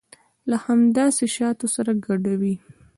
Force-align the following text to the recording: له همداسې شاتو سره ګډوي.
له 0.49 0.57
همداسې 0.65 1.25
شاتو 1.35 1.65
سره 1.75 1.91
ګډوي. 2.05 2.55